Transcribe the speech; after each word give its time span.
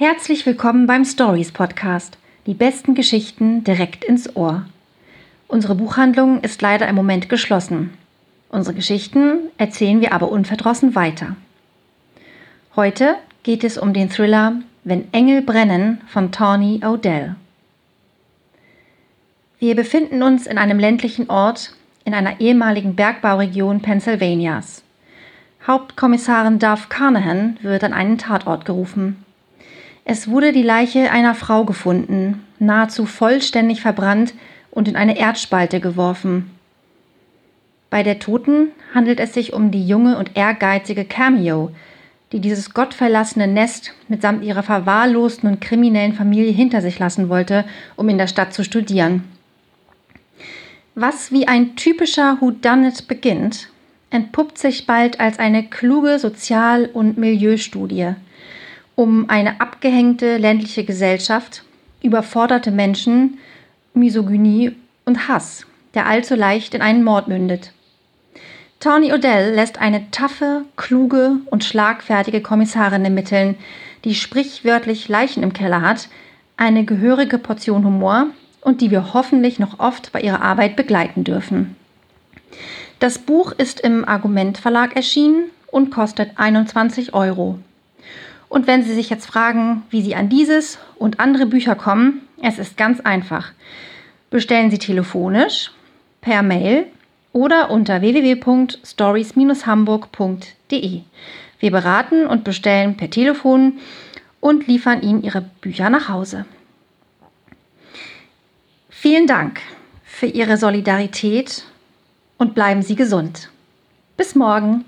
Herzlich 0.00 0.46
willkommen 0.46 0.86
beim 0.86 1.04
Stories 1.04 1.50
Podcast. 1.50 2.18
Die 2.46 2.54
besten 2.54 2.94
Geschichten 2.94 3.64
direkt 3.64 4.04
ins 4.04 4.36
Ohr. 4.36 4.64
Unsere 5.48 5.74
Buchhandlung 5.74 6.40
ist 6.40 6.62
leider 6.62 6.86
im 6.86 6.94
Moment 6.94 7.28
geschlossen. 7.28 7.90
Unsere 8.48 8.76
Geschichten 8.76 9.50
erzählen 9.58 10.00
wir 10.00 10.12
aber 10.12 10.30
unverdrossen 10.30 10.94
weiter. 10.94 11.34
Heute 12.76 13.16
geht 13.42 13.64
es 13.64 13.76
um 13.76 13.92
den 13.92 14.08
Thriller 14.08 14.60
Wenn 14.84 15.12
Engel 15.12 15.42
brennen 15.42 16.00
von 16.06 16.30
Tawny 16.30 16.78
O'Dell. 16.84 17.34
Wir 19.58 19.74
befinden 19.74 20.22
uns 20.22 20.46
in 20.46 20.58
einem 20.58 20.78
ländlichen 20.78 21.28
Ort 21.28 21.72
in 22.04 22.14
einer 22.14 22.40
ehemaligen 22.40 22.94
Bergbauregion 22.94 23.82
Pennsylvanias. 23.82 24.84
Hauptkommissarin 25.66 26.60
Duff 26.60 26.88
Carnahan 26.88 27.58
wird 27.62 27.82
an 27.82 27.92
einen 27.92 28.16
Tatort 28.16 28.64
gerufen. 28.64 29.24
Es 30.10 30.26
wurde 30.26 30.52
die 30.52 30.62
Leiche 30.62 31.10
einer 31.10 31.34
Frau 31.34 31.66
gefunden, 31.66 32.42
nahezu 32.58 33.04
vollständig 33.04 33.82
verbrannt 33.82 34.32
und 34.70 34.88
in 34.88 34.96
eine 34.96 35.18
Erdspalte 35.18 35.80
geworfen. 35.80 36.50
Bei 37.90 38.02
der 38.02 38.18
Toten 38.18 38.68
handelt 38.94 39.20
es 39.20 39.34
sich 39.34 39.52
um 39.52 39.70
die 39.70 39.86
junge 39.86 40.16
und 40.16 40.30
ehrgeizige 40.34 41.04
Cameo, 41.04 41.72
die 42.32 42.40
dieses 42.40 42.72
gottverlassene 42.72 43.46
Nest 43.46 43.92
mitsamt 44.08 44.42
ihrer 44.44 44.62
verwahrlosten 44.62 45.46
und 45.46 45.60
kriminellen 45.60 46.14
Familie 46.14 46.52
hinter 46.52 46.80
sich 46.80 46.98
lassen 46.98 47.28
wollte, 47.28 47.66
um 47.94 48.08
in 48.08 48.16
der 48.16 48.28
Stadt 48.28 48.54
zu 48.54 48.64
studieren. 48.64 49.24
Was 50.94 51.32
wie 51.32 51.48
ein 51.48 51.76
typischer 51.76 52.38
Whodunit 52.40 53.08
beginnt, 53.08 53.68
entpuppt 54.08 54.56
sich 54.56 54.86
bald 54.86 55.20
als 55.20 55.38
eine 55.38 55.64
kluge 55.64 56.18
Sozial- 56.18 56.86
und 56.86 57.18
Milieustudie– 57.18 58.14
um 58.98 59.30
eine 59.30 59.60
abgehängte 59.60 60.38
ländliche 60.38 60.82
Gesellschaft, 60.82 61.62
überforderte 62.02 62.72
Menschen, 62.72 63.38
Misogynie 63.94 64.74
und 65.04 65.28
Hass, 65.28 65.66
der 65.94 66.06
allzu 66.06 66.34
leicht 66.34 66.74
in 66.74 66.82
einen 66.82 67.04
Mord 67.04 67.28
mündet. 67.28 67.70
Tawny 68.80 69.12
Odell 69.12 69.54
lässt 69.54 69.80
eine 69.80 70.10
taffe, 70.10 70.64
kluge 70.76 71.36
und 71.48 71.62
schlagfertige 71.62 72.40
Kommissarin 72.40 73.04
ermitteln, 73.04 73.54
die 74.02 74.16
sprichwörtlich 74.16 75.08
Leichen 75.08 75.44
im 75.44 75.52
Keller 75.52 75.82
hat, 75.82 76.08
eine 76.56 76.84
gehörige 76.84 77.38
Portion 77.38 77.84
Humor 77.84 78.26
und 78.62 78.80
die 78.80 78.90
wir 78.90 79.14
hoffentlich 79.14 79.60
noch 79.60 79.78
oft 79.78 80.10
bei 80.10 80.22
ihrer 80.22 80.42
Arbeit 80.42 80.74
begleiten 80.74 81.22
dürfen. 81.22 81.76
Das 82.98 83.18
Buch 83.18 83.52
ist 83.52 83.78
im 83.78 84.04
Argument 84.04 84.58
Verlag 84.58 84.96
erschienen 84.96 85.44
und 85.68 85.92
kostet 85.92 86.32
21 86.34 87.14
Euro. 87.14 87.60
Und 88.48 88.66
wenn 88.66 88.82
Sie 88.82 88.94
sich 88.94 89.10
jetzt 89.10 89.26
fragen, 89.26 89.82
wie 89.90 90.02
Sie 90.02 90.14
an 90.14 90.28
dieses 90.28 90.78
und 90.96 91.20
andere 91.20 91.46
Bücher 91.46 91.74
kommen, 91.74 92.22
es 92.42 92.58
ist 92.58 92.76
ganz 92.76 93.00
einfach. 93.00 93.52
Bestellen 94.30 94.70
Sie 94.70 94.78
telefonisch, 94.78 95.70
per 96.20 96.42
Mail 96.42 96.86
oder 97.32 97.70
unter 97.70 98.00
www.stories-hamburg.de. 98.00 101.00
Wir 101.60 101.70
beraten 101.70 102.26
und 102.26 102.44
bestellen 102.44 102.96
per 102.96 103.10
Telefon 103.10 103.74
und 104.40 104.66
liefern 104.66 105.02
Ihnen 105.02 105.22
Ihre 105.22 105.42
Bücher 105.60 105.90
nach 105.90 106.08
Hause. 106.08 106.46
Vielen 108.88 109.26
Dank 109.26 109.60
für 110.04 110.26
Ihre 110.26 110.56
Solidarität 110.56 111.64
und 112.38 112.54
bleiben 112.54 112.80
Sie 112.82 112.96
gesund. 112.96 113.50
Bis 114.16 114.34
morgen. 114.34 114.86